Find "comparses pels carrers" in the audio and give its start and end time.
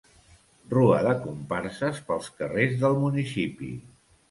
1.25-2.77